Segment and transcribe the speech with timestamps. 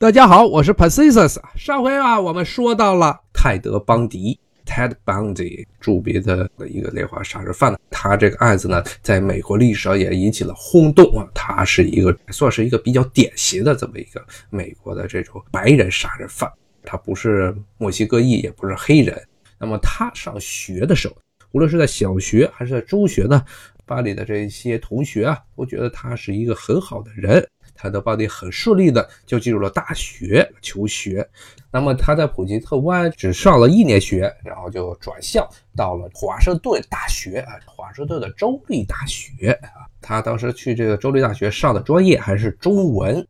[0.00, 1.38] 大家好，我是 Pacisus。
[1.56, 7.78] 上回啊，我们说到了泰德·邦迪 （Ted Bundy） 著名的一个连环杀人犯。
[7.90, 11.28] 他这个案子呢，在美国历史上也引起了轰动啊。
[11.34, 16.50] 他是一个算是一个比较典型的这么一个美国的这种白人杀人犯。
[16.82, 19.22] 他不是墨西哥裔，也不是黑人。
[19.58, 21.16] 那么他上学的时候，
[21.52, 23.44] 无论是在小学还是在中学呢，
[23.84, 27.46] 班里的这些同学啊，都觉得他是一个很好的人。
[27.80, 31.26] 泰德·邦迪很顺利的就进入了大学求学，
[31.72, 39.88] 那么他在普吉特湾只上了一年学，然后就转校到了华盛顿大学啊，华盛顿的州立大学啊。
[40.02, 43.26] 他当时去这个州立大学上的专业还是中文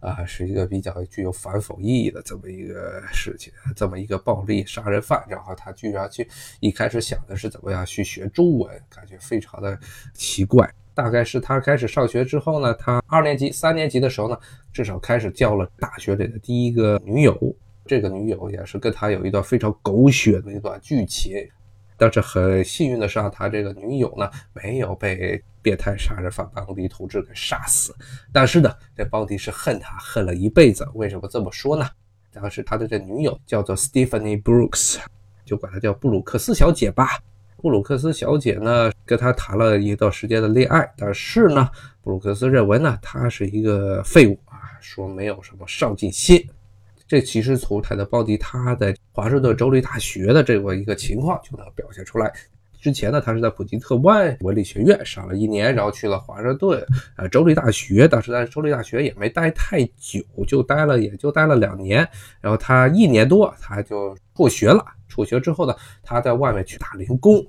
[0.00, 6.28] 啊，是一个比较具有反讽意义的这么一个事情，这么一个暴力杀人犯，然后他居然去
[6.60, 9.80] 一开始想的是怎么样去学中文，感觉非常的
[10.12, 10.70] 奇怪。
[10.98, 14.36] 大概是他开始上学之后呢，他二年级、三年级的时候呢，
[14.72, 17.38] 至少开始交了大学里的第一个女友。
[17.86, 21.36] 这个女友也是跟他有一段非常狗血的一段剧情。
[21.96, 27.94] 但是很幸运的是，他这个女友呢没有被变态杀人犯邦迪同志给杀死。
[28.32, 30.84] 但是呢，这邦迪是恨他恨了一辈子。
[30.94, 31.88] 为什么这么说呢？
[32.32, 34.98] 当时他的这女友叫做 Stephanie Brooks，
[35.44, 37.20] 就管她叫布鲁克斯小姐吧。
[37.60, 41.68] 布鲁克斯小姐呢，跟他谈了一段时间的恋爱，但是呢，
[42.00, 46.40] 布鲁克斯认为呢，他是一个废物啊，说没有什么上进心。
[47.08, 52.32] 这其实从泰德·鲍迪他在华盛顿州立大学的这么一个情况就能表现出来。
[52.80, 56.84] 之前呢，他是在普吉特湾文理学院上了一年，然后去了华盛顿
[57.16, 62.08] 呃州立大学，当时在州立大学也没待太久，就待了也就待了两年，
[62.40, 64.84] 然后他一年多他就辍学了。
[65.08, 67.44] 辍学之后呢，他在外面去打零工，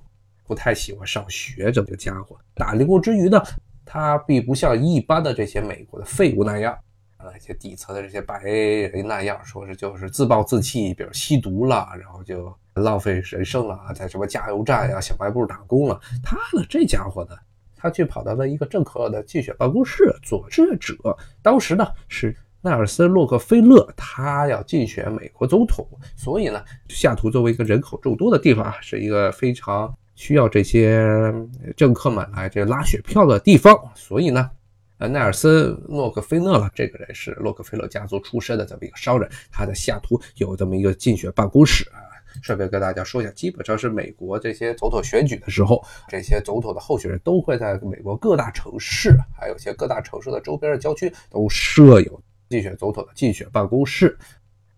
[0.48, 1.72] 不太喜欢上学。
[1.72, 3.42] 这个家伙打零工之余呢，
[3.86, 6.76] 他并不像一般的这些美国的废物那样，
[7.20, 16.00] 啊，一些底层的这些白人那样，说是就是自暴自弃，比如吸毒了，然后就浪费人生了，在什么加油站呀、小卖部打工了。
[16.24, 17.36] 他呢，这家伙呢，
[17.76, 20.96] 他去跑到了一个政客的竞选办公室做志愿者。
[21.42, 22.36] 当时呢是。
[22.62, 31.34] 奈尔森·洛克菲勒他要竞选美国总统，所以呢，下图作为一个人口众多的地方啊，是一个非常需要这些
[31.78, 33.74] 政客们来这拉选票的地方。
[33.96, 34.52] 所以呢，
[35.00, 35.52] 呃，奈尔森·
[35.88, 42.04] 洛克菲勒了，这个人是洛克菲勒家族出身的这么一个商人，他在下图有这么一个竞选办公室啊。
[42.44, 52.22] 顺便跟大家说一下，基本上是美国这些总统选举的时候，这些总统的候选人都会在美国各大城市，还有一些各大城市的周边的郊区都设有。
[52.50, 54.18] 竞选总统的竞选办公室，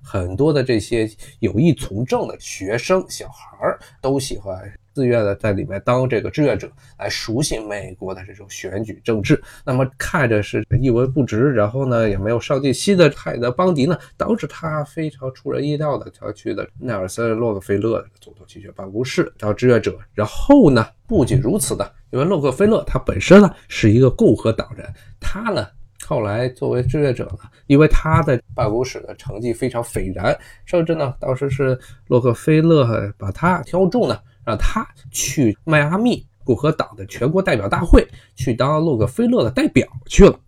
[0.04, 9.42] 很多的这些有意从政的学生小孩儿都喜欢自愿的在里面当这个志愿者，来熟悉美国的这种选举政治。
[9.66, 19.98] 那么看着是一文不值，然后呢也没有上进心的泰德·邦迪呢，导致他非常出人意料的他去了奈尔森·洛克菲勒的总统竞选办公室当志愿者。
[20.14, 24.88] 然后呢，不仅如此呢，因为洛克菲勒他本身呢是一个共和党人，
[25.20, 25.68] 他呢。
[26.04, 40.40] 后来作为志愿者呢，因为他的办公室的成绩非常斐然，甚至呢，当时是洛克菲勒把他挑中呢，让他去迈阿密共和党的全国代表大会去当洛克菲勒的代表去了，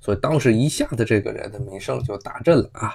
[0.00, 2.94] 所以当时一下子这个人的名声就大振了啊。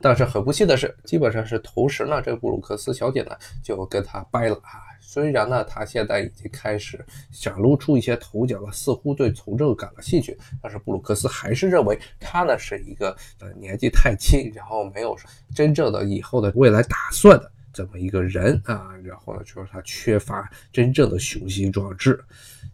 [0.00, 4.84] 但是很不幸的是，基本上是同时呢，这个布鲁克斯小姐呢就跟他掰了啊。
[5.00, 15.16] 虽然呢，他现在已经开始想露出一些头角了，似乎对从政感了兴趣，但是布鲁克斯还是认为他呢是一个呃年纪太轻，然后没有
[15.54, 22.18] 真正的以后的未来打算的这么一个人啊，然后呢就是他缺乏真正的雄心壮志。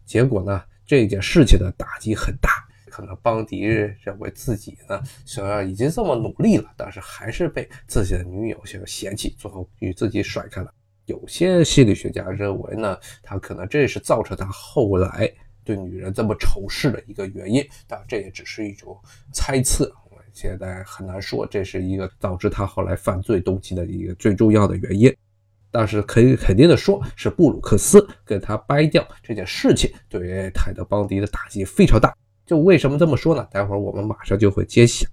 [0.05, 2.49] 结果呢，这件事情的打击很大，
[2.89, 10.73] 可能邦迪认为自己呢虽然已经这么努力了，但是还是被自己的女友所嫌弃，最后与自己甩开了。
[11.03, 15.29] 有些心理学家认为呢，他可能这是造成他后来
[15.65, 18.97] 对女人这么仇视的一个原因，但这也只是一种
[19.33, 19.93] 猜测，
[20.43, 25.15] 现在很难说这是一个导致他后来犯罪动机的一个最重要的原因。
[25.71, 32.13] 但是可以肯定的说，是布鲁克斯跟他掰掉这件事情，对于泰德·邦迪的打击非常大。
[32.45, 33.47] 就为什么这么说呢？
[33.49, 35.07] 待会儿我们马上就会揭晓。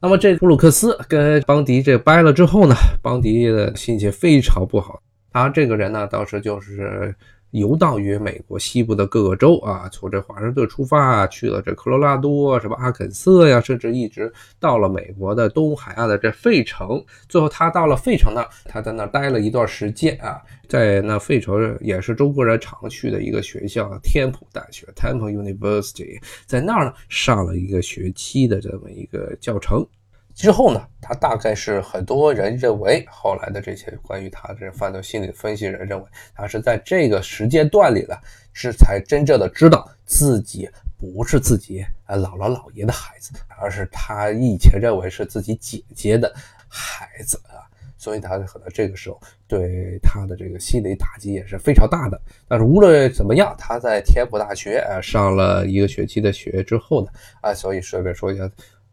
[0.00, 5.02] 那么这布鲁克斯跟邦迪这掰了之后呢，邦迪的心情非常不好。
[5.32, 7.12] 他这个人呢，当时就是
[7.52, 17.02] 游荡于美国西部的各个州啊，从这华盛顿出发，去了这科罗拉多、什么阿肯色呀，甚至一直到了美国的东海岸的这费城。
[17.28, 29.86] 最后他到了费城呢，他在那待了一段时间啊，在那费城也是中国人常去的一个学校——天普大学 （Temple University），在那儿呢上了一个学期的这么一个教程。
[30.36, 38.14] 之后呢，他大概是很多人认为，后来的这些关于他这犯罪心理分析人认为，他是在这个时间段里呢，
[38.52, 40.68] 是才真正的知道自己
[40.98, 46.30] 不是自己啊姥姥姥爷的孩子，而是他以前认为是自己姐姐的
[46.68, 47.64] 孩子啊，
[47.96, 49.18] 所以他可能这个时候
[49.48, 52.20] 对他的这个心理打击也是非常大的。
[52.46, 57.10] 但是无论怎么样，他在天普大学啊上了一个学期的学之后呢，
[57.40, 58.46] 啊，所以顺便说一下。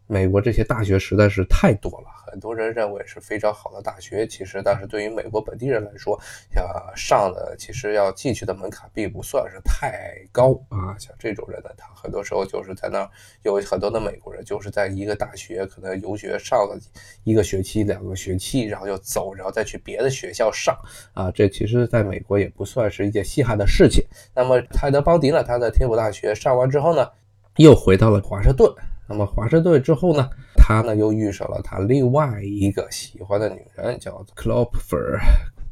[0.06, 6.20] 美国这些大学实在是太多了，很多人认为是非常好的大学，其实但是对于美国本地人来说，
[6.52, 6.64] 像
[6.94, 10.94] 上的其实要进去的门槛并不算是太高啊。
[10.98, 13.10] 像这种人呢，他很多时候就是在那儿
[13.44, 16.78] 有很多的美国人，就是在一个大学可能游学上了
[17.24, 20.76] 一个学期、两个学期，然后就走，然后再去别的学校上
[21.14, 21.30] 啊。
[21.30, 24.04] 这其实在美国也不算是一件稀罕的事情。
[24.34, 27.08] 那么泰德·邦迪呢，他在天普大学上完之后呢，
[27.56, 28.70] 又回到了华盛顿。
[29.08, 35.18] 那么华盛顿之后呢，他呢又遇上了他另外一个喜欢的女人，叫 Clopfer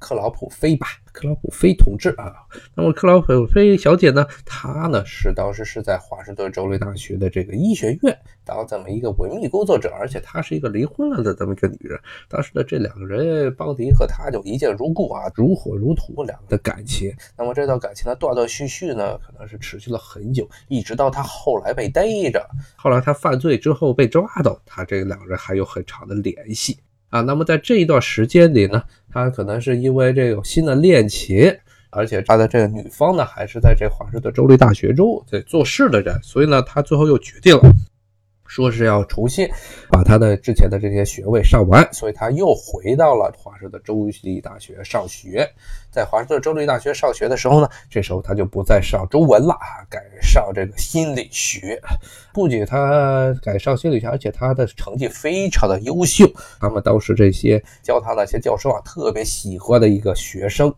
[0.03, 2.35] 克劳普菲吧，克劳普菲同志啊。
[2.75, 11.97] 那么克劳普菲小姐呢，她呢是当时是在华盛顿州立大学的这个医学院当这么一个文秘工作者，而且她是一个离婚了的这么一个女人。
[12.29, 17.15] 当时呢，这两个人邦迪和她就一见如故啊，如火如荼两个的感情。
[17.39, 22.45] 那么这段感情呢，断断续续呢，可能是持续了很久，一直到他后来被逮着，
[22.75, 26.81] 后来他犯罪之后被抓到，他这两个人还有很长的联系。
[27.11, 28.83] 啊，那么在这一段时间里呢，
[29.13, 31.55] 他可能是因为这个新的恋情，
[31.91, 37.63] 而且他的这个女方呢，还是在这华盛顿州立大学中在做事的人，所以呢，他最后又决定了。
[38.53, 39.49] 说是要重新
[39.91, 45.51] 把他的之前的这些学位上完，所以他又回到了华盛顿州立大学上学。
[45.91, 51.81] 在华盛顿州立大学上学的时候呢，这时候他就不再上中文了啊，改上这个心理学。
[52.35, 60.71] 不仅他改上心理学，而且他的成绩非常的优秀，他们当时这些教他那些教授啊，特别喜欢的一个学生。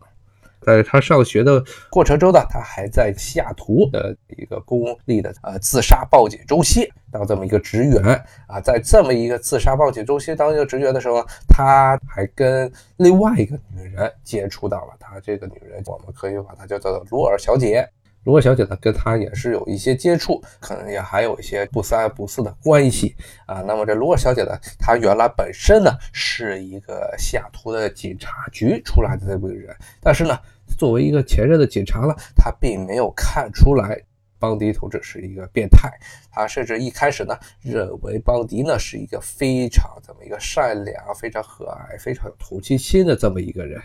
[0.65, 8.01] 在他上学的过程中呢，他还在西雅图的一个公立的呃自杀报警中心当这么一个职员
[8.47, 14.95] 啊，在这么一个自杀报警中心当一个职员的时候呢，他还跟另外一个女人接触到了。
[14.99, 17.87] 他这个女人，我们可以把她叫做罗尔小姐。
[18.23, 23.15] 罗尔小姐呢，跟他也是有一些接触，可能也还有一些不三不四的关系
[23.45, 23.61] 啊。
[23.61, 30.35] 那么这罗尔小姐呢，她原来本身呢是一个西雅图的警察局出来的这么一个人，但是呢。
[30.77, 34.01] 作为一个前任的警察了，他并没有看出来
[34.39, 35.89] 邦迪同志是一个变态。
[36.31, 43.79] 他甚至一开始呢，认为邦迪呢是一个非常这么一个善良、非常和蔼、非常有同情心的这么一个人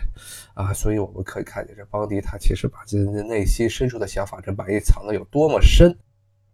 [0.53, 0.73] 啊。
[0.73, 5.97] 所以我们可以看见，这邦迪他其实把自己的内心深处的想法，这埋藏的有多么深。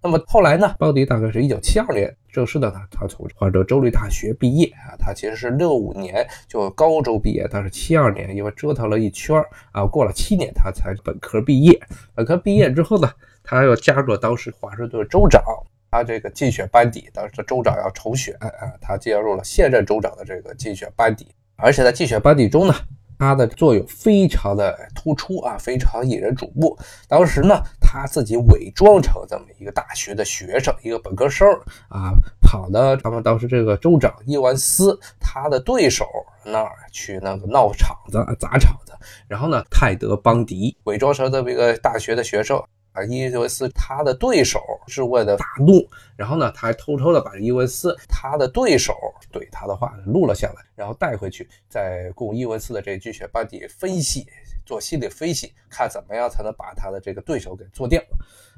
[0.08, 0.74] 那么后来呢？
[0.80, 4.96] 邦迪大概是一九七二年正式的呢，他从华盛顿州立大学毕业啊。
[4.98, 9.36] 他其实是六五年就高中毕业，但是七二年因为折腾了一圈
[9.74, 11.78] 啊，过了七年他才本科毕业。
[12.16, 13.12] 本科毕业之后呢，
[13.44, 15.44] 他又加入了当时华盛顿州长
[15.92, 17.10] 他这个竞选班底。
[17.14, 18.50] 当时州长要重选啊，
[18.80, 21.28] 他加入了现任州长的这个竞选班底，
[21.58, 22.74] 而且在竞选班底中呢。
[23.18, 26.78] 他的作用非常的突出啊，非常引人瞩目。
[27.08, 31.48] 当时呢，他自己伪装成这么一个大学的学生，一个本科生
[31.90, 36.06] 啊，跑到他们当时这个州长伊万斯他的对手
[36.44, 38.94] 那儿去那个闹场子、砸场子。
[39.28, 42.62] 然后呢，泰德邦迪伪装成这么一个大学的学生。
[42.98, 48.96] 啊，伊文斯他的对手是为了大怒，然后呢，他还偷偷的把伊文斯他的对手
[49.32, 54.26] 怼他的话录了下来，然后带回去，再供伊文斯的这巨选班底分析，
[54.66, 58.02] 做心理分析，看怎么样才能把他的这个对手给做掉。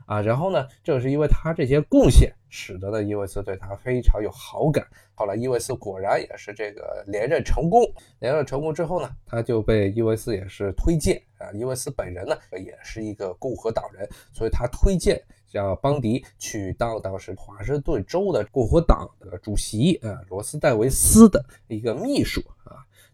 [0.10, 4.84] 啊，然后呢，正是因为他这些贡献，使得呢伊维斯对他非常有好感。
[5.14, 7.84] 后来伊维斯果然也是这个连任成功，
[8.18, 11.52] 连任成功之后呢，他就被伊维斯也是推荐啊。
[11.54, 22.42] 伊维斯本人呢也是一个共和党人，所以他推荐让邦迪去当当时华盛顿州的共和党的主席啊，罗斯戴维斯的一个秘书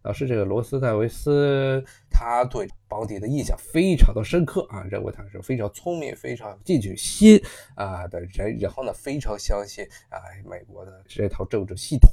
[0.06, 7.42] 老师这个罗斯戴维斯，他对邦迪的印象非常的深刻啊，认为他是非常聪明、非常有进取心
[7.74, 12.12] 啊的人，然后呢，非常相信啊美国的这套政治系统。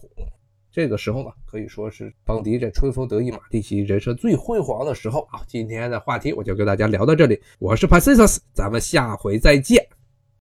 [0.71, 5.43] 这个时候呢，可以说是邦迪这春风得意马蹄疾、人生最辉煌的时候啊。
[5.47, 9.87] 今天的话题我就跟大家聊到这里，我是 p a c i s 咱们下回再见。